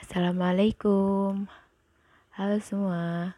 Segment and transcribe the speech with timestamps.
[0.00, 1.44] Assalamualaikum.
[2.32, 3.36] Halo semua.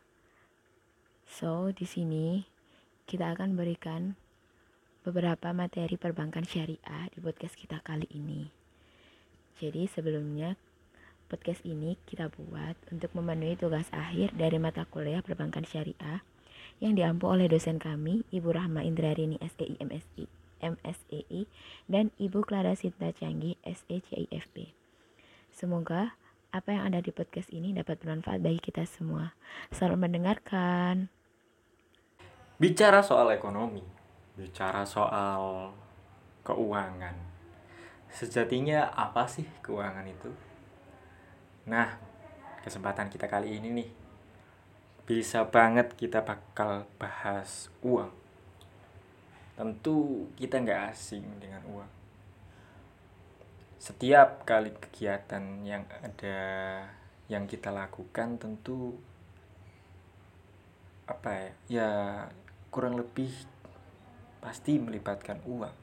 [1.27, 2.47] So, di sini
[3.03, 4.15] kita akan berikan
[5.03, 8.47] beberapa materi perbankan syariah di podcast kita kali ini.
[9.59, 10.55] Jadi, sebelumnya
[11.27, 16.23] podcast ini kita buat untuk memenuhi tugas akhir dari mata kuliah perbankan syariah
[16.79, 20.31] yang diampu oleh dosen kami, Ibu Rahma Indrarini SEI MSI,
[20.63, 21.43] MSEI
[21.91, 24.71] dan Ibu Clara Sinta Canggih SECIFP.
[25.51, 26.22] Semoga
[26.53, 29.33] apa yang ada di podcast ini dapat bermanfaat bagi kita semua.
[29.73, 31.09] Selamat mendengarkan.
[32.61, 33.81] Bicara soal ekonomi,
[34.37, 35.73] bicara soal
[36.45, 37.17] keuangan.
[38.13, 40.29] Sejatinya apa sih keuangan itu?
[41.73, 41.97] Nah,
[42.61, 43.91] kesempatan kita kali ini nih
[45.09, 48.13] bisa banget kita bakal bahas uang.
[49.57, 52.02] Tentu kita nggak asing dengan uang
[53.83, 56.39] setiap kali kegiatan yang ada
[57.27, 58.95] yang kita lakukan tentu
[61.11, 61.91] apa ya ya
[62.71, 63.35] kurang lebih
[64.39, 65.75] pasti melibatkan uang.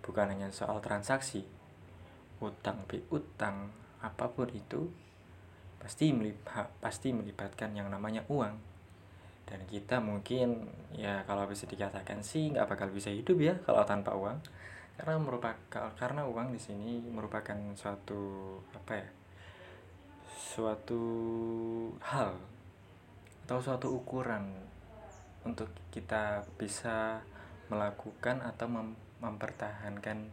[0.00, 1.44] Bukan hanya soal transaksi
[2.40, 3.68] utang piutang
[4.00, 4.88] apa pun itu
[5.76, 8.56] pasti melibat pasti melibatkan yang namanya uang.
[9.44, 14.16] Dan kita mungkin ya kalau bisa dikatakan sih nggak bakal bisa hidup ya kalau tanpa
[14.16, 14.40] uang
[14.98, 19.08] karena merupakan karena uang di sini merupakan suatu apa ya
[20.34, 21.02] suatu
[22.02, 22.34] hal
[23.46, 24.58] atau suatu ukuran
[25.46, 27.22] untuk kita bisa
[27.70, 30.30] melakukan atau mem mempertahankan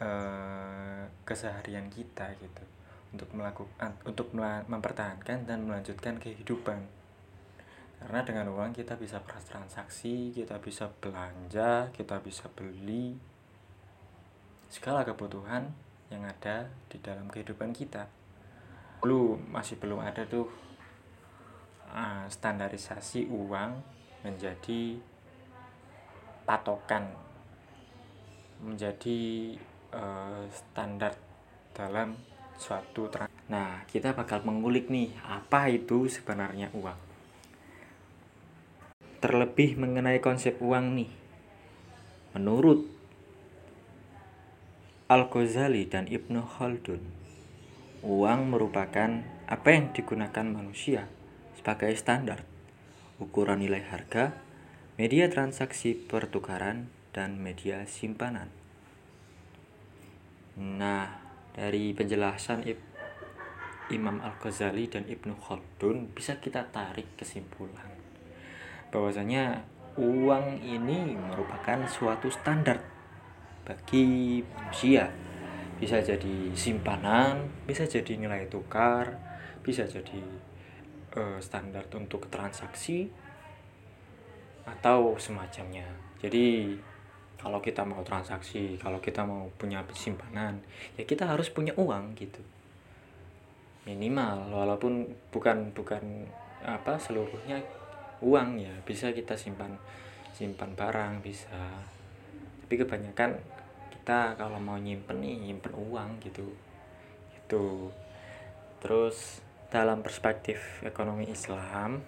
[0.00, 2.64] uh, keseharian kita gitu.
[3.08, 4.32] Untuk melakukan untuk
[4.68, 6.84] mempertahankan dan melanjutkan kehidupan
[7.98, 13.18] karena dengan uang kita bisa transaksi kita bisa belanja kita bisa beli
[14.70, 15.66] segala kebutuhan
[16.08, 18.06] yang ada di dalam kehidupan kita
[19.02, 20.46] dulu masih belum ada tuh
[21.90, 23.70] uh, standarisasi uang
[24.22, 24.98] menjadi
[26.46, 27.06] patokan
[28.58, 29.54] menjadi
[29.94, 31.14] uh, standar
[31.74, 32.18] dalam
[32.58, 33.06] suatu
[33.48, 37.07] Nah, kita bakal mengulik nih, apa itu sebenarnya uang?
[39.18, 41.10] Terlebih mengenai konsep uang nih.
[42.38, 42.86] Menurut
[45.10, 47.02] Al-Ghazali dan Ibnu Khaldun,
[48.06, 51.10] uang merupakan apa yang digunakan manusia
[51.58, 52.46] sebagai standar,
[53.18, 54.38] ukuran nilai harga,
[54.94, 58.54] media transaksi pertukaran, dan media simpanan.
[60.54, 61.18] Nah,
[61.58, 62.62] dari penjelasan
[63.90, 67.97] Imam Al-Ghazali dan Ibnu Khaldun bisa kita tarik kesimpulan
[68.88, 69.60] bahwasanya
[69.98, 72.78] uang ini merupakan suatu standar
[73.66, 75.10] bagi manusia.
[75.78, 79.14] Bisa jadi simpanan bisa jadi nilai tukar
[79.62, 80.18] bisa jadi
[81.14, 83.06] uh, standar untuk transaksi
[84.66, 85.86] atau semacamnya.
[86.18, 86.74] Jadi
[87.38, 90.58] kalau kita mau transaksi kalau kita mau punya simpanan
[90.98, 92.42] ya kita harus punya uang gitu.
[93.86, 96.26] Minimal walaupun bukan bukan
[96.58, 97.62] apa seluruhnya
[98.24, 99.78] uang ya bisa kita simpan
[100.34, 101.82] simpan barang bisa.
[102.62, 103.38] Tapi kebanyakan
[103.90, 106.46] kita kalau mau nyimpen nih nyimpen uang gitu.
[107.34, 107.90] Itu
[108.78, 112.00] terus dalam perspektif ekonomi Islam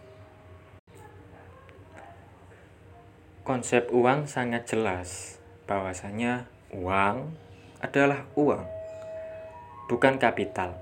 [3.43, 5.43] konsep uang sangat jelas.
[5.67, 7.35] Bahwasanya uang
[7.83, 8.63] adalah uang
[9.91, 10.79] bukan kapital.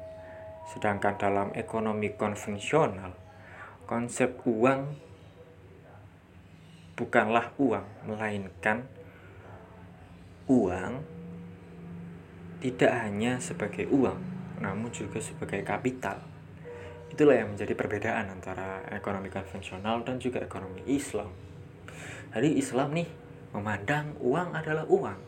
[0.68, 3.16] Sedangkan dalam ekonomi konvensional
[3.88, 5.07] konsep uang
[6.98, 8.82] bukanlah uang, melainkan
[10.50, 10.98] uang
[12.58, 14.18] tidak hanya sebagai uang,
[14.58, 16.18] namun juga sebagai kapital.
[17.14, 21.30] Itulah yang menjadi perbedaan antara ekonomi konvensional dan juga ekonomi Islam.
[22.34, 23.08] Jadi Islam nih
[23.54, 25.20] memandang uang adalah uang,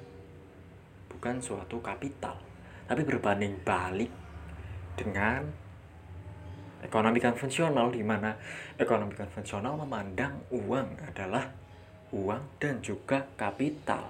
[1.15, 2.35] bukan suatu kapital,
[2.91, 4.11] tapi berbanding balik
[4.99, 5.47] dengan
[6.83, 8.35] ekonomi konvensional di mana
[8.75, 11.60] ekonomi konvensional memandang uang adalah
[12.11, 14.07] uang dan juga kapital.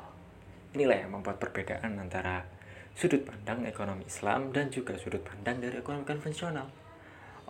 [0.73, 2.47] Inilah yang membuat perbedaan antara
[2.95, 6.69] sudut pandang ekonomi Islam dan juga sudut pandang dari ekonomi konvensional.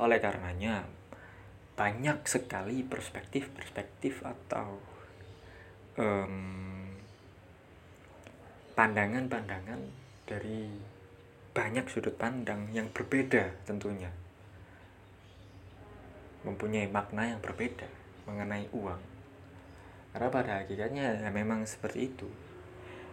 [0.01, 0.87] Oleh karenanya,
[1.77, 4.81] banyak sekali perspektif-perspektif atau
[8.77, 9.93] pandangan-pandangan um,
[10.25, 10.71] dari
[11.51, 14.09] banyak sudut pandang yang berbeda tentunya
[16.47, 17.85] mempunyai makna yang berbeda
[18.25, 19.10] mengenai uang.
[20.11, 22.27] Karena pada hakikatnya ya memang seperti itu.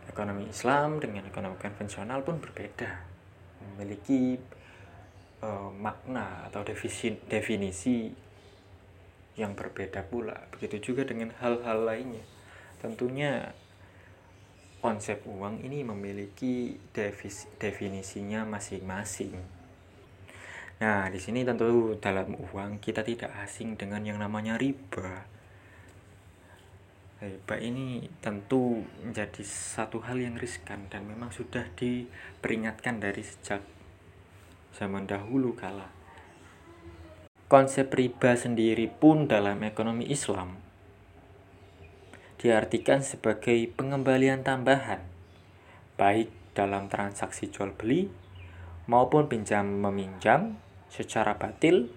[0.09, 3.17] Ekonomi Islam dengan ekonomi konvensional pun berbeda.
[3.57, 4.37] memiliki
[5.41, 8.09] uh, makna atau definisi, definisi
[9.37, 10.49] yang berbeda pula.
[10.53, 12.25] Begitu juga dengan hal-hal lainnya.
[12.81, 13.53] Tentunya
[14.81, 16.77] konsep uang ini memiliki
[17.57, 19.33] definisinya masing-masing.
[20.77, 25.25] Nah, di sini tentu dalam uang kita tidak asing dengan yang namanya riba.
[27.17, 33.65] Riba ini tentu menjadi satu hal yang riskan dan memang sudah diperingatkan dari sejak
[34.77, 35.89] zaman dahulu kala.
[37.49, 40.61] Konsep riba sendiri pun dalam ekonomi Islam
[42.37, 45.01] diartikan sebagai pengembalian tambahan,
[45.97, 48.13] baik dalam transaksi jual beli
[48.85, 51.89] maupun pinjam meminjam secara batil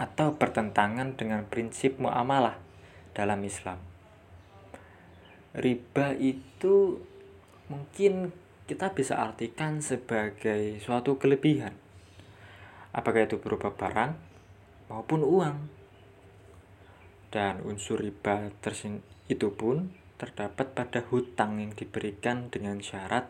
[0.00, 2.56] atau bertentangan dengan prinsip muamalah
[3.12, 3.95] dalam Islam.
[5.56, 7.00] Riba itu
[7.72, 8.28] mungkin
[8.68, 11.72] kita bisa artikan sebagai suatu kelebihan.
[12.92, 14.12] Apakah itu berupa barang
[14.92, 15.58] maupun uang.
[17.32, 18.52] Dan unsur riba
[19.26, 23.28] itu pun terdapat pada hutang yang diberikan dengan syarat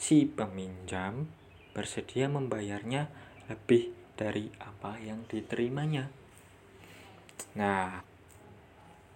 [0.00, 1.28] si peminjam
[1.76, 3.10] bersedia membayarnya
[3.50, 6.08] lebih dari apa yang diterimanya.
[7.58, 8.00] Nah,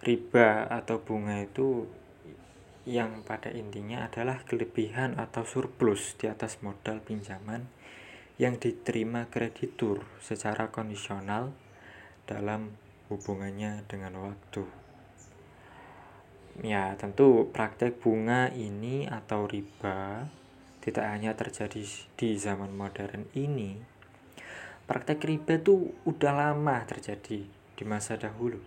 [0.03, 1.87] riba atau bunga itu
[2.87, 7.67] yang pada intinya adalah kelebihan atau surplus di atas modal pinjaman
[8.39, 11.51] yang diterima kreditur secara kondisional
[12.23, 12.71] dalam
[13.11, 14.63] hubungannya dengan waktu.
[16.63, 20.27] Ya, tentu praktek bunga ini atau riba
[20.79, 21.83] tidak hanya terjadi
[22.15, 23.79] di zaman modern ini.
[24.87, 28.59] Praktek riba itu udah lama terjadi di masa dahulu.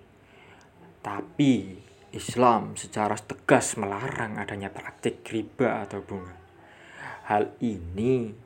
[1.02, 6.36] Tapi Islam secara tegas melarang adanya praktek riba atau bunga.
[7.32, 8.36] Hal ini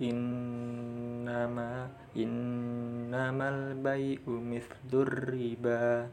[0.01, 1.86] innama
[2.18, 6.10] innamal bai'u mithdur riba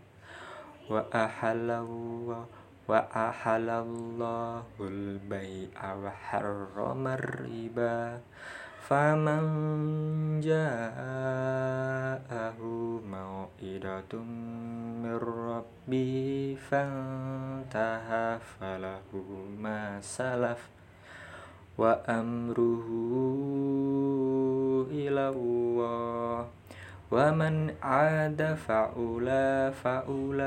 [0.88, 2.44] wa ahallahu
[2.88, 8.16] wa ahalallahu al-bay'a wa harrama riba
[8.88, 9.44] faman
[10.40, 11.04] ja'ahu
[13.04, 14.24] mau'idatum
[15.04, 19.20] mir rabbi fantaha falahu
[19.52, 20.72] ma salaf.
[21.76, 23.12] Wa amruhu
[24.90, 26.57] ilallah
[27.11, 30.39] ومن عاد فأولى فأولئك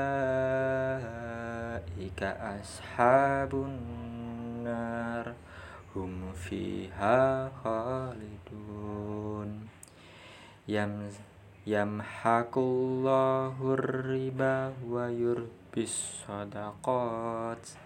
[2.23, 5.33] أصحاب النار
[5.97, 9.65] hum fiha khalidun
[10.69, 11.09] yam
[11.65, 13.73] yamhaqullahu
[14.05, 17.81] riba wa yurbis sadaqat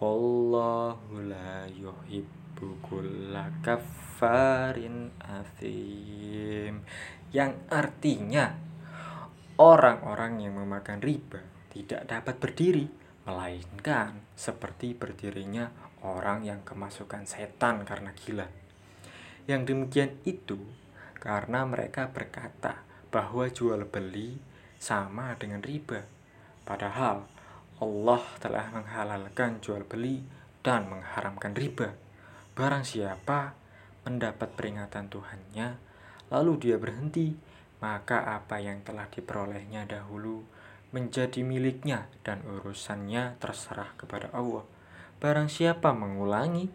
[0.00, 6.80] wallahu la yuhibbu kulla kaffarin athim
[7.29, 8.57] yang artinya
[9.61, 12.87] orang-orang yang memakan riba tidak dapat berdiri
[13.29, 15.69] melainkan seperti berdirinya
[16.01, 18.47] orang yang kemasukan setan karena gila.
[19.45, 20.57] Yang demikian itu
[21.19, 22.81] karena mereka berkata
[23.13, 24.39] bahwa jual beli
[24.79, 26.07] sama dengan riba.
[26.63, 27.27] Padahal
[27.83, 30.23] Allah telah menghalalkan jual beli
[30.63, 31.93] dan mengharamkan riba.
[32.55, 33.55] Barang siapa
[34.07, 35.88] mendapat peringatan Tuhannya,
[36.29, 37.33] lalu dia berhenti,
[37.79, 40.45] maka apa yang telah diperolehnya dahulu
[40.89, 44.65] menjadi miliknya dan urusannya terserah kepada Allah.
[45.21, 46.71] Barang siapa mengulangi,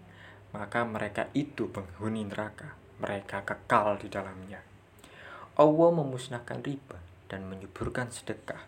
[0.54, 2.78] maka mereka itu penghuni neraka.
[3.02, 4.62] Mereka kekal di dalamnya.
[5.58, 8.62] Allah memusnahkan riba dan menyuburkan sedekah.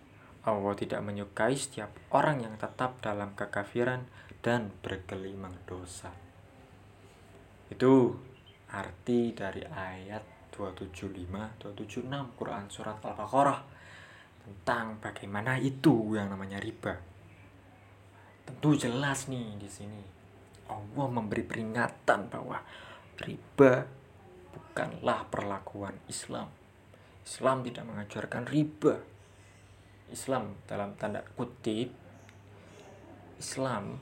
[0.46, 4.06] Allah tidak menyukai setiap orang yang tetap dalam kekafiran
[4.42, 6.10] dan bergelimang dosa.
[7.70, 8.14] Itu
[8.70, 13.60] arti dari ayat 275 276 Quran surat Al-Baqarah
[14.46, 16.96] tentang bagaimana itu yang namanya riba.
[18.46, 20.02] Tentu jelas nih di sini.
[20.66, 22.58] Allah memberi peringatan bahwa
[23.20, 23.86] riba
[24.54, 26.48] bukanlah perlakuan Islam.
[27.26, 29.02] Islam tidak mengajarkan riba.
[30.06, 31.90] Islam dalam tanda kutip
[33.42, 33.98] Islam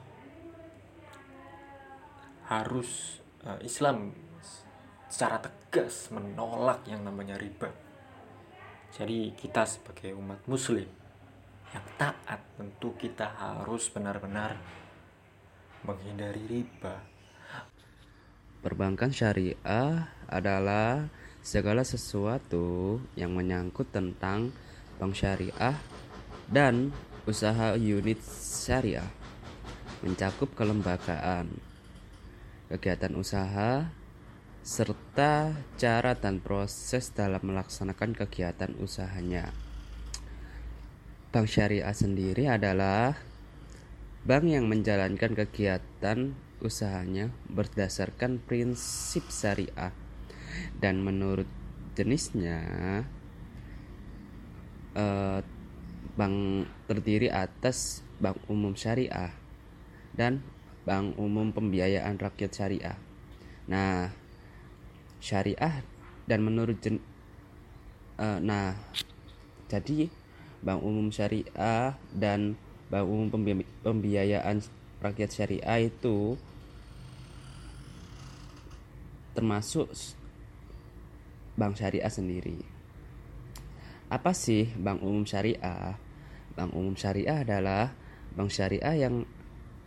[2.44, 4.12] harus uh, Islam
[5.14, 7.70] secara tegas menolak yang namanya riba.
[8.90, 10.90] Jadi kita sebagai umat muslim
[11.70, 14.58] yang taat tentu kita harus benar-benar
[15.86, 16.98] menghindari riba.
[18.58, 21.06] Perbankan syariah adalah
[21.46, 24.50] segala sesuatu yang menyangkut tentang
[24.98, 25.78] bank syariah
[26.50, 26.90] dan
[27.22, 29.06] usaha unit syariah
[30.02, 31.54] mencakup kelembagaan,
[32.66, 33.86] kegiatan usaha,
[34.64, 39.52] serta cara dan proses dalam melaksanakan kegiatan usahanya.
[41.28, 43.12] Bank syariah sendiri adalah
[44.24, 46.32] bank yang menjalankan kegiatan
[46.64, 49.92] usahanya berdasarkan prinsip syariah
[50.80, 51.50] dan menurut
[51.92, 53.04] jenisnya
[54.96, 55.44] eh,
[56.16, 56.36] bank
[56.88, 59.36] terdiri atas bank umum syariah
[60.16, 60.40] dan
[60.88, 62.96] bank umum pembiayaan rakyat syariah.
[63.68, 64.23] Nah,
[65.24, 65.80] syariah
[66.28, 67.00] dan menurut jen,
[68.20, 68.76] uh, nah
[69.72, 70.12] jadi
[70.60, 72.60] bank umum syariah dan
[72.92, 74.60] bank umum pembi pembiayaan
[75.00, 76.36] rakyat syariah itu
[79.32, 79.88] termasuk
[81.56, 82.60] bank syariah sendiri.
[84.12, 85.96] Apa sih bank umum syariah?
[86.52, 87.96] Bank umum syariah adalah
[88.36, 89.24] bank syariah yang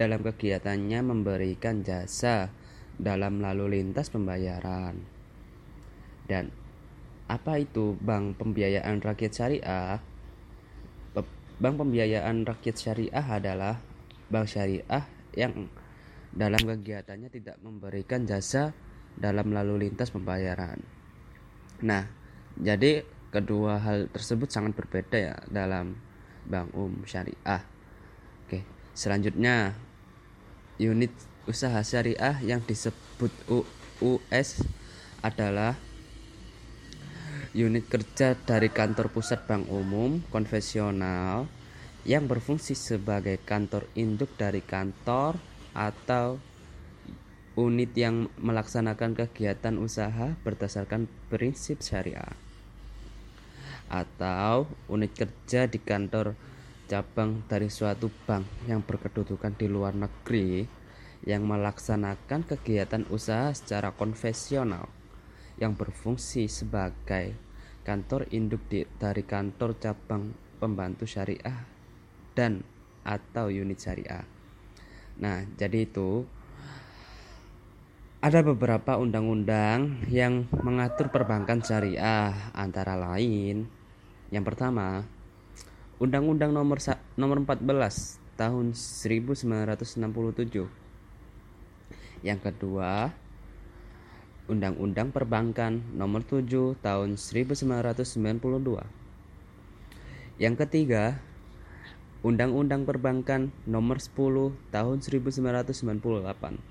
[0.01, 2.49] dalam kegiatannya memberikan jasa
[2.97, 5.16] dalam lalu lintas pembayaran
[6.27, 6.51] dan
[7.27, 9.99] apa itu Bank Pembiayaan Rakyat Syariah?
[11.57, 13.81] Bank Pembiayaan Rakyat Syariah adalah
[14.29, 15.65] bank syariah yang
[16.29, 18.77] dalam kegiatannya tidak memberikan jasa
[19.17, 20.77] dalam lalu lintas pembayaran.
[21.81, 22.05] Nah,
[22.61, 23.01] jadi
[23.33, 25.97] kedua hal tersebut sangat berbeda ya dalam
[26.45, 27.65] bank umum syariah.
[28.45, 28.61] Oke,
[28.93, 29.73] selanjutnya
[30.77, 31.09] unit
[31.49, 33.33] usaha syariah yang disebut
[33.97, 34.61] US
[35.25, 35.73] adalah
[37.57, 41.49] unit kerja dari kantor pusat bank umum konvensional
[42.05, 45.41] yang berfungsi sebagai kantor induk dari kantor
[45.73, 46.37] atau
[47.57, 52.37] unit yang melaksanakan kegiatan usaha berdasarkan prinsip syariah.
[53.89, 56.37] Atau unit kerja di kantor
[56.85, 60.69] cabang dari suatu bank yang berkedudukan di luar negeri
[61.25, 64.85] yang melaksanakan kegiatan usaha secara konvensional
[65.57, 67.46] yang berfungsi sebagai
[67.87, 68.67] kantor induk
[68.99, 71.63] dari kantor cabang pembantu syariah
[72.35, 72.59] dan
[73.07, 74.27] atau unit syariah.
[75.23, 76.27] Nah, jadi itu
[78.19, 83.71] ada beberapa undang-undang yang mengatur perbankan syariah antara lain
[84.27, 85.07] yang pertama
[85.97, 86.77] Undang-Undang nomor
[87.17, 90.69] nomor 14 tahun 1967.
[92.21, 93.17] Yang kedua,
[94.47, 98.87] Undang-Undang Perbankan Nomor 7 Tahun 1992.
[100.39, 101.19] Yang ketiga,
[102.23, 106.63] Undang-Undang Perbankan Nomor 10 Tahun 1998.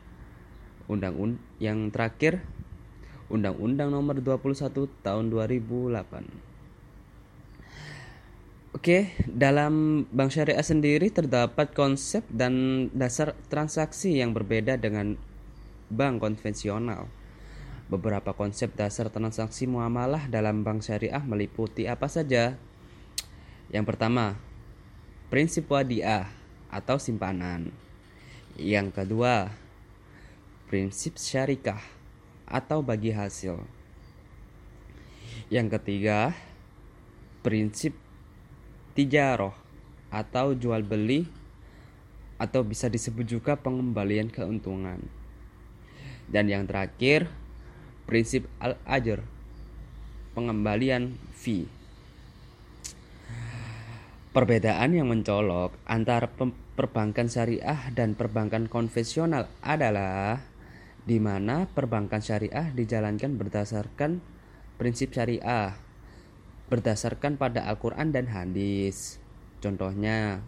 [0.89, 2.41] Undang-undang yang terakhir
[3.29, 6.57] Undang-Undang Nomor 21 Tahun 2008.
[8.73, 15.21] Oke, dalam bank syariah sendiri terdapat konsep dan dasar transaksi yang berbeda dengan
[15.93, 17.09] bank konvensional.
[17.87, 22.59] Beberapa konsep dasar transaksi muamalah dalam bank syariah meliputi apa saja?
[23.71, 24.35] Yang pertama,
[25.31, 26.27] prinsip wadiah
[26.67, 27.71] atau simpanan.
[28.59, 29.55] Yang kedua,
[30.67, 31.79] prinsip syarikah
[32.43, 33.63] atau bagi hasil.
[35.47, 36.35] Yang ketiga,
[37.47, 37.95] prinsip
[38.99, 39.55] tijaroh
[40.11, 41.31] atau jual beli
[42.35, 44.99] atau bisa disebut juga pengembalian keuntungan.
[46.27, 47.31] Dan yang terakhir,
[48.07, 49.23] prinsip al-ajr
[50.33, 51.67] pengembalian fee
[54.37, 56.29] Perbedaan yang mencolok antara
[56.77, 60.45] perbankan syariah dan perbankan konvensional adalah
[61.09, 64.21] di mana perbankan syariah dijalankan berdasarkan
[64.77, 65.73] prinsip syariah
[66.69, 69.17] berdasarkan pada Al-Qur'an dan hadis.
[69.65, 70.45] Contohnya,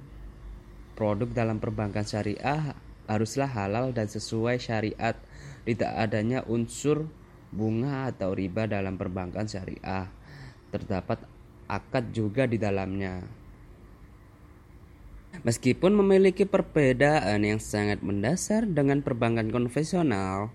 [0.92, 2.76] produk dalam perbankan syariah
[3.08, 5.16] haruslah halal dan sesuai syariat,
[5.64, 7.08] tidak adanya unsur
[7.50, 10.08] bunga atau riba dalam perbankan syariah.
[10.68, 11.24] Terdapat
[11.68, 13.24] akad juga di dalamnya.
[15.44, 20.50] Meskipun memiliki perbedaan yang sangat mendasar dengan perbankan konvensional,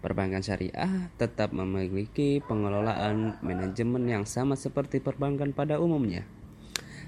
[0.00, 6.24] Perbankan syariah tetap memiliki pengelolaan manajemen yang sama seperti perbankan pada umumnya.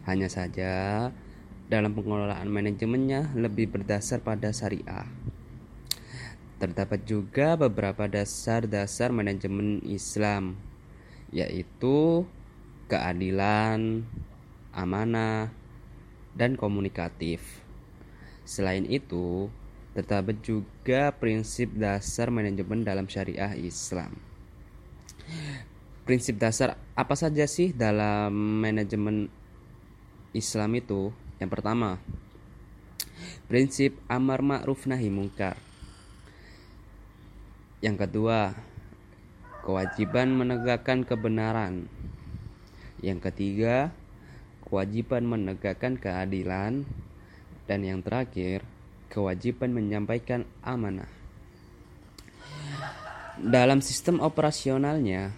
[0.04, 1.08] Hanya saja
[1.72, 5.08] dalam pengelolaan manajemennya lebih berdasar pada syariah.
[6.62, 10.54] Terdapat juga beberapa dasar-dasar manajemen Islam,
[11.34, 12.22] yaitu
[12.86, 14.06] keadilan,
[14.70, 15.50] amanah,
[16.38, 17.42] dan komunikatif.
[18.46, 19.50] Selain itu,
[19.90, 24.14] terdapat juga prinsip dasar manajemen dalam syariah Islam.
[26.06, 29.26] Prinsip dasar apa saja sih dalam manajemen
[30.30, 31.10] Islam itu?
[31.42, 31.98] Yang pertama,
[33.50, 35.71] prinsip amar ma'ruf nahi mungkar.
[37.82, 38.54] Yang kedua,
[39.66, 41.90] kewajiban menegakkan kebenaran.
[43.02, 43.90] Yang ketiga,
[44.62, 46.86] kewajiban menegakkan keadilan.
[47.66, 48.62] Dan yang terakhir,
[49.10, 51.10] kewajiban menyampaikan amanah.
[53.42, 55.34] Dalam sistem operasionalnya,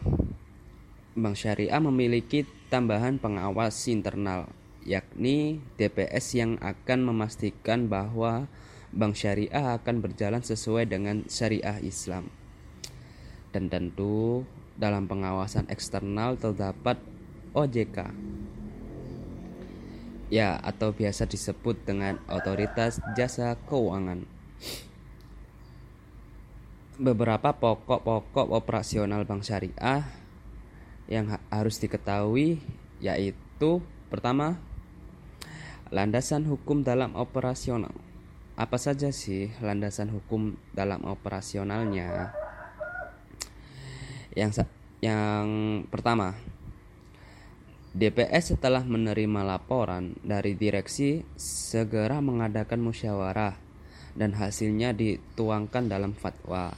[1.17, 4.53] Bank Syariah memiliki tambahan pengawas internal,
[4.85, 8.45] yakni DPS yang akan memastikan bahwa
[8.95, 12.31] Bank Syariah akan berjalan sesuai dengan syariah Islam.
[13.51, 14.47] Dan tentu
[14.79, 16.99] dalam pengawasan eksternal terdapat
[17.55, 18.11] OJK
[20.35, 24.27] ya atau biasa disebut dengan otoritas jasa keuangan.
[26.95, 30.07] Beberapa pokok-pokok operasional bank syariah
[31.11, 32.63] yang ha harus diketahui
[33.03, 34.59] yaitu pertama
[35.91, 37.93] landasan hukum dalam operasional.
[38.55, 42.31] Apa saja sih landasan hukum dalam operasionalnya?
[44.39, 44.71] Yang
[45.03, 45.47] yang
[45.91, 46.39] pertama,
[47.95, 53.59] DPS setelah menerima laporan dari direksi segera mengadakan musyawarah
[54.15, 56.71] dan hasilnya dituangkan dalam fatwa.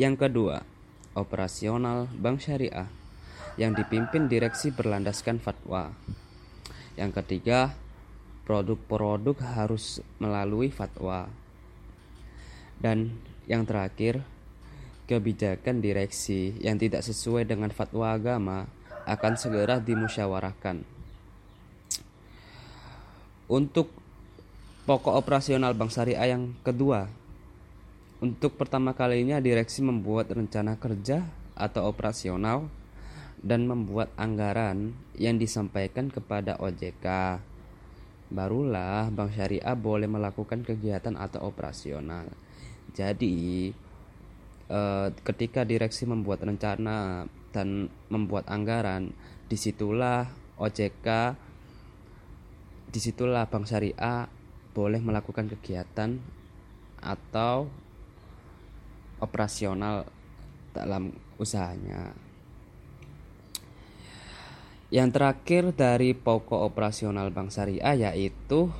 [0.00, 0.64] Yang kedua,
[1.12, 2.88] operasional bank syariah
[3.60, 5.92] yang dipimpin direksi berlandaskan fatwa.
[6.96, 7.83] Yang ketiga,
[8.44, 11.28] produk-produk harus melalui fatwa.
[12.76, 13.16] Dan
[13.48, 14.24] yang terakhir,
[15.04, 18.68] kebijakan direksi yang tidak sesuai dengan fatwa agama
[19.04, 20.84] akan segera dimusyawarahkan.
[23.44, 23.92] Untuk
[24.88, 27.04] pokok operasional Bank Syariah yang kedua,
[28.24, 32.64] untuk pertama kalinya direksi membuat rencana kerja atau operasional
[33.44, 37.36] dan membuat anggaran yang disampaikan kepada OJK.
[38.34, 42.26] Barulah Bank Syariah boleh melakukan kegiatan atau operasional.
[42.90, 43.70] Jadi,
[44.68, 49.14] eh, ketika direksi membuat rencana dan membuat anggaran
[49.46, 50.26] di situlah
[50.58, 51.38] OJK
[52.90, 54.26] di situlah Bank Syariah
[54.74, 56.18] boleh melakukan kegiatan
[56.98, 57.70] atau
[59.22, 60.06] operasional
[60.74, 62.23] dalam usahanya
[64.94, 68.70] yang terakhir dari pokok operasional Bank Syariah yaitu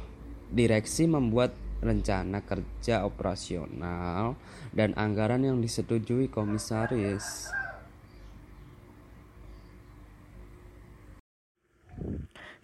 [0.54, 4.38] direksi membuat rencana kerja operasional,
[4.70, 7.50] dan anggaran yang disetujui komisaris.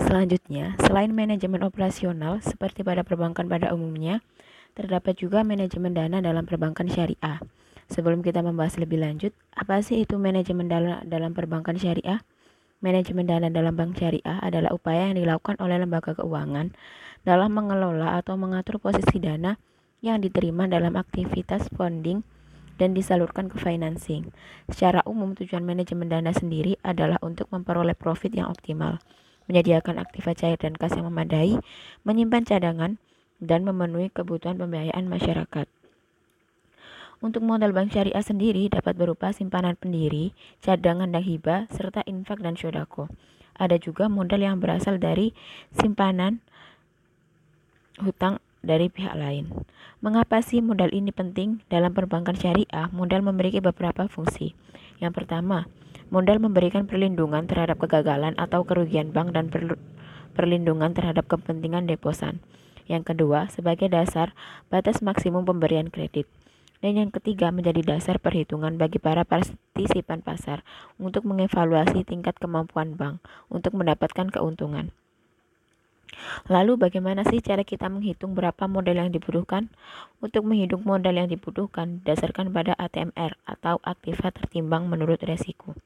[0.01, 4.25] Selanjutnya, selain manajemen operasional seperti pada perbankan pada umumnya,
[4.79, 7.43] terdapat juga manajemen dana dalam perbankan syariah.
[7.91, 12.23] Sebelum kita membahas lebih lanjut, apa sih itu manajemen dana dalam perbankan syariah?
[12.81, 16.73] Manajemen dana dalam bank syariah adalah upaya yang dilakukan oleh lembaga keuangan
[17.29, 19.61] dalam mengelola atau mengatur posisi dana
[20.01, 22.25] yang diterima dalam aktivitas funding
[22.81, 24.33] dan disalurkan ke financing.
[24.73, 28.97] Secara umum, tujuan manajemen dana sendiri adalah untuk memperoleh profit yang optimal,
[29.45, 31.61] menyediakan aktiva cair dan kas yang memadai,
[32.09, 32.97] menyimpan cadangan,
[33.45, 35.69] dan memenuhi kebutuhan pembiayaan masyarakat.
[37.21, 40.33] Untuk modal bank syariah sendiri dapat berupa simpanan pendiri,
[40.65, 43.13] cadangan dan hibah, serta infak dan shodako.
[43.61, 45.37] Ada juga modal yang berasal dari
[45.77, 46.41] simpanan
[48.01, 49.53] hutang dari pihak lain.
[50.01, 51.61] Mengapa sih modal ini penting?
[51.69, 54.57] Dalam perbankan syariah, modal memiliki beberapa fungsi.
[54.97, 55.69] Yang pertama,
[56.09, 59.53] modal memberikan perlindungan terhadap kegagalan atau kerugian bank dan
[60.33, 62.41] perlindungan terhadap kepentingan deposan.
[62.89, 64.33] Yang kedua, sebagai dasar
[64.73, 66.25] batas maksimum pemberian kredit.
[66.81, 70.65] Dan yang ketiga menjadi dasar perhitungan bagi para partisipan pasar
[70.97, 73.21] untuk mengevaluasi tingkat kemampuan bank
[73.53, 74.89] untuk mendapatkan keuntungan.
[76.51, 79.71] Lalu bagaimana sih cara kita menghitung berapa modal yang dibutuhkan?
[80.19, 85.79] Untuk menghitung modal yang dibutuhkan dasarkan pada ATMR atau aktiva tertimbang menurut resiko.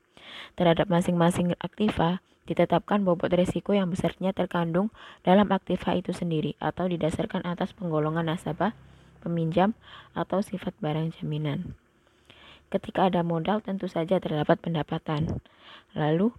[0.57, 4.93] Terhadap masing-masing aktiva ditetapkan bobot resiko yang besarnya terkandung
[5.25, 8.77] dalam aktiva itu sendiri atau didasarkan atas penggolongan nasabah
[9.25, 9.73] peminjam,
[10.13, 11.73] atau sifat barang jaminan.
[12.69, 15.41] Ketika ada modal, tentu saja terdapat pendapatan.
[15.97, 16.35] Lalu,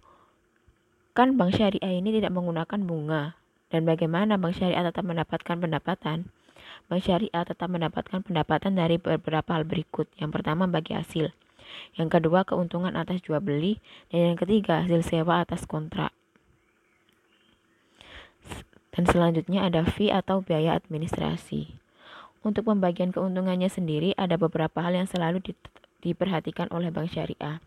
[1.16, 3.34] kan bank syariah ini tidak menggunakan bunga.
[3.72, 6.30] Dan bagaimana bank syariah tetap mendapatkan pendapatan?
[6.86, 10.06] Bank syariah tetap mendapatkan pendapatan dari beberapa hal berikut.
[10.20, 11.32] Yang pertama, bagi hasil.
[11.96, 13.80] Yang kedua, keuntungan atas jual beli.
[14.12, 16.12] Dan yang ketiga, hasil sewa atas kontrak.
[18.92, 21.85] Dan selanjutnya ada fee atau biaya administrasi.
[22.46, 25.52] Untuk pembagian keuntungannya sendiri ada beberapa hal yang selalu di,
[26.06, 27.58] diperhatikan oleh bank syariah.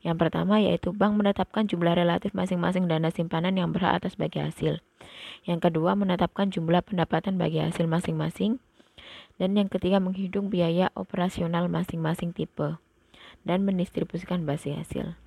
[0.00, 4.80] Yang pertama yaitu bank menetapkan jumlah relatif masing-masing dana simpanan yang berhak atas bagi hasil.
[5.44, 8.64] Yang kedua menetapkan jumlah pendapatan bagi hasil masing-masing.
[9.36, 12.80] Dan yang ketiga menghitung biaya operasional masing-masing tipe
[13.44, 15.20] dan mendistribusikan basi hasil.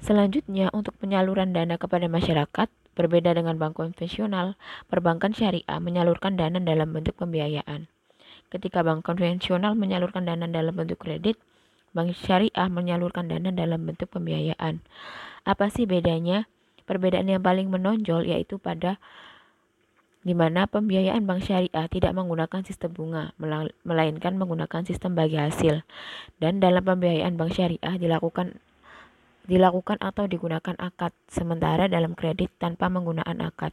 [0.00, 4.54] Selanjutnya untuk penyaluran dana kepada masyarakat Berbeda dengan bank konvensional,
[4.86, 7.90] perbankan syariah menyalurkan dana dalam bentuk pembiayaan.
[8.54, 11.34] Ketika bank konvensional menyalurkan dana dalam bentuk kredit,
[11.90, 14.78] bank syariah menyalurkan dana dalam bentuk pembiayaan.
[15.42, 16.46] Apa sih bedanya?
[16.84, 19.00] Perbedaan yang paling menonjol yaitu pada
[20.24, 23.24] di mana pembiayaan bank syariah tidak menggunakan sistem bunga,
[23.84, 25.84] melainkan menggunakan sistem bagi hasil.
[26.40, 28.56] Dan dalam pembiayaan bank syariah dilakukan
[29.44, 33.72] dilakukan atau digunakan akad, sementara dalam kredit tanpa menggunakan akad.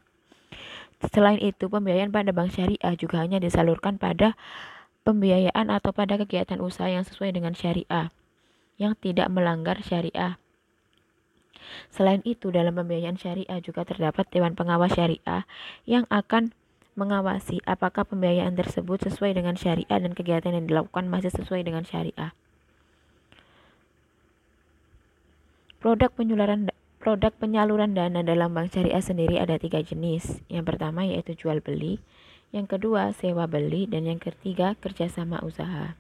[1.09, 4.37] Selain itu, pembiayaan pada bank syariah juga hanya disalurkan pada
[5.01, 8.13] pembiayaan atau pada kegiatan usaha yang sesuai dengan syariah,
[8.77, 10.37] yang tidak melanggar syariah.
[11.89, 15.47] Selain itu, dalam pembiayaan syariah juga terdapat Dewan Pengawas Syariah
[15.87, 16.53] yang akan
[16.99, 22.35] mengawasi apakah pembiayaan tersebut sesuai dengan syariah dan kegiatan yang dilakukan masih sesuai dengan syariah.
[25.81, 26.69] Produk penyaluran
[27.01, 30.37] produk penyaluran dana dalam bank syariah sendiri ada tiga jenis.
[30.45, 31.97] Yang pertama yaitu jual beli,
[32.53, 35.97] yang kedua sewa beli, dan yang ketiga kerjasama usaha.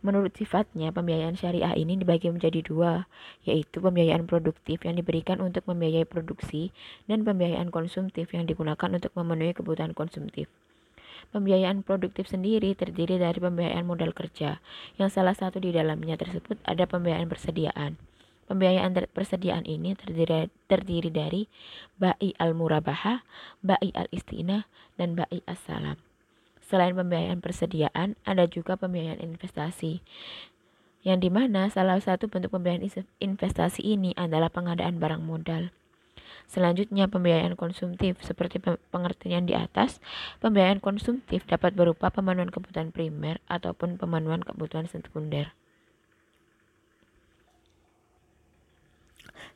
[0.00, 3.04] Menurut sifatnya, pembiayaan syariah ini dibagi menjadi dua,
[3.44, 6.72] yaitu pembiayaan produktif yang diberikan untuk membiayai produksi
[7.04, 10.48] dan pembiayaan konsumtif yang digunakan untuk memenuhi kebutuhan konsumtif.
[11.36, 14.56] Pembiayaan produktif sendiri terdiri dari pembiayaan modal kerja,
[14.96, 18.15] yang salah satu di dalamnya tersebut ada pembiayaan persediaan.
[18.46, 21.42] Pembiayaan persediaan ini terdiri, terdiri dari
[21.98, 23.26] ba'i al-murabaha,
[23.62, 25.98] ba'i al-istinah, dan ba'i as-salam.
[26.62, 30.02] Selain pembiayaan persediaan, ada juga pembiayaan investasi,
[31.06, 32.86] yang di mana salah satu bentuk pembiayaan
[33.22, 35.70] investasi ini adalah pengadaan barang modal.
[36.46, 39.98] Selanjutnya, pembiayaan konsumtif seperti pengertian di atas.
[40.38, 45.54] Pembiayaan konsumtif dapat berupa pemenuhan kebutuhan primer ataupun pemenuhan kebutuhan sekunder.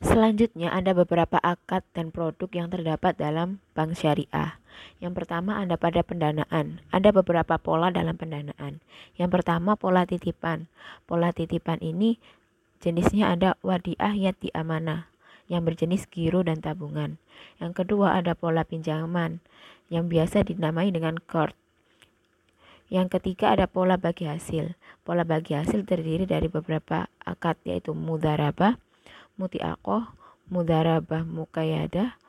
[0.01, 4.57] Selanjutnya ada beberapa akad dan produk yang terdapat dalam bank syariah.
[4.97, 6.81] Yang pertama ada pada pendanaan.
[6.89, 8.81] Ada beberapa pola dalam pendanaan.
[9.21, 10.73] Yang pertama pola titipan.
[11.05, 12.17] Pola titipan ini
[12.81, 15.13] jenisnya ada wadiah yati amanah
[15.53, 17.21] yang berjenis giro dan tabungan.
[17.61, 19.45] Yang kedua ada pola pinjaman
[19.93, 21.53] yang biasa dinamai dengan kord.
[22.89, 24.75] Yang ketiga ada pola bagi hasil.
[25.05, 28.79] Pola bagi hasil terdiri dari beberapa akad yaitu mudarabah,
[29.41, 30.13] mutiakoh,
[30.53, 32.21] mudarabah mukayadah.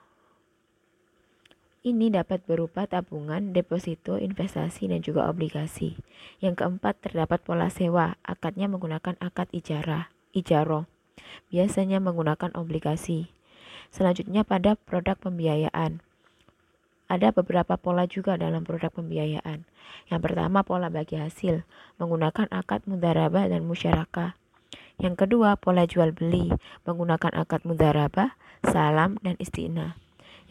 [1.82, 5.98] Ini dapat berupa tabungan, deposito, investasi, dan juga obligasi.
[6.40, 8.16] Yang keempat, terdapat pola sewa.
[8.22, 10.86] Akadnya menggunakan akad ijarah, ijaro.
[11.50, 13.34] Biasanya menggunakan obligasi.
[13.90, 16.06] Selanjutnya pada produk pembiayaan.
[17.12, 19.68] Ada beberapa pola juga dalam produk pembiayaan.
[20.08, 21.68] Yang pertama pola bagi hasil,
[22.00, 24.38] menggunakan akad mudarabah dan musyarakah.
[25.02, 26.54] Yang kedua, pola jual beli
[26.86, 29.98] menggunakan akad mudarabah, salam, dan istina.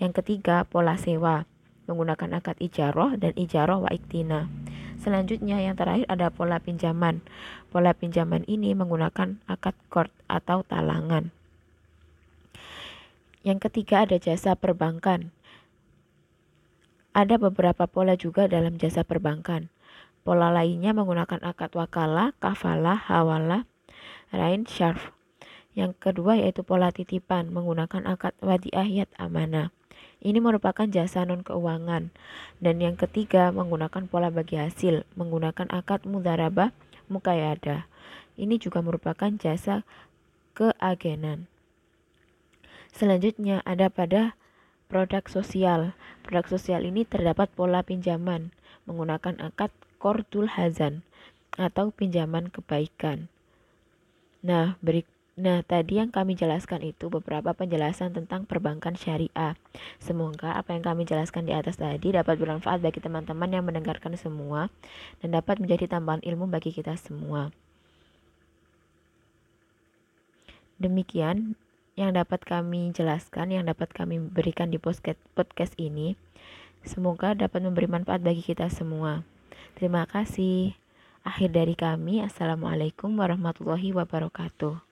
[0.02, 1.46] Yang ketiga, pola sewa
[1.86, 4.50] menggunakan akad ijaroh dan ijaroh wa iktina.
[4.98, 7.22] Selanjutnya yang terakhir ada pola pinjaman.
[7.70, 11.30] Pola pinjaman ini menggunakan akad kord atau talangan.
[13.46, 15.30] Yang ketiga ada jasa perbankan.
[17.14, 19.70] Ada beberapa pola juga dalam jasa perbankan.
[20.26, 23.69] Pola lainnya menggunakan akad wakalah, kafalah, hawalah,
[24.30, 25.10] Rain Sharf.
[25.74, 29.70] Yang kedua yaitu pola titipan menggunakan akad wadiah yat amanah.
[30.20, 32.14] Ini merupakan jasa non keuangan.
[32.58, 36.74] Dan yang ketiga menggunakan pola bagi hasil menggunakan akad mudarabah
[37.08, 37.88] mukayada.
[38.36, 39.82] Ini juga merupakan jasa
[40.54, 41.50] keagenan.
[42.90, 44.34] Selanjutnya ada pada
[44.90, 45.94] produk sosial.
[46.26, 48.52] Produk sosial ini terdapat pola pinjaman
[48.84, 49.70] menggunakan akad
[50.02, 51.06] kordul hazan
[51.56, 53.30] atau pinjaman kebaikan.
[54.40, 55.04] Nah, beri,
[55.40, 59.56] Nah, tadi yang kami jelaskan itu beberapa penjelasan tentang perbankan syariah.
[59.96, 64.68] Semoga apa yang kami jelaskan di atas tadi dapat bermanfaat bagi teman-teman yang mendengarkan semua
[65.24, 67.48] dan dapat menjadi tambahan ilmu bagi kita semua.
[70.76, 71.56] Demikian
[71.96, 76.20] yang dapat kami jelaskan, yang dapat kami berikan di podcast ini.
[76.84, 79.24] Semoga dapat memberi manfaat bagi kita semua.
[79.72, 80.76] Terima kasih.
[81.20, 84.89] Akhir dari kami, Assalamualaikum warahmatullahi wabarakatuh.